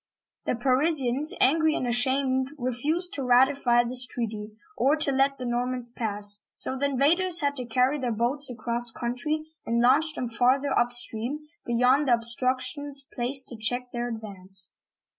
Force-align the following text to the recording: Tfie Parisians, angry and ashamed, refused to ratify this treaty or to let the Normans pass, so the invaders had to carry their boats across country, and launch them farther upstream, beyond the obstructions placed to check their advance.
Tfie 0.47 0.59
Parisians, 0.59 1.31
angry 1.39 1.75
and 1.75 1.85
ashamed, 1.85 2.47
refused 2.57 3.13
to 3.13 3.23
ratify 3.23 3.83
this 3.83 4.03
treaty 4.03 4.49
or 4.75 4.95
to 4.95 5.11
let 5.11 5.37
the 5.37 5.45
Normans 5.45 5.91
pass, 5.91 6.39
so 6.55 6.75
the 6.75 6.87
invaders 6.87 7.41
had 7.41 7.55
to 7.57 7.65
carry 7.67 7.99
their 7.99 8.11
boats 8.11 8.49
across 8.49 8.89
country, 8.89 9.43
and 9.63 9.79
launch 9.79 10.15
them 10.15 10.27
farther 10.27 10.75
upstream, 10.75 11.41
beyond 11.67 12.07
the 12.07 12.15
obstructions 12.15 13.05
placed 13.13 13.47
to 13.49 13.55
check 13.59 13.91
their 13.91 14.09
advance. 14.09 14.71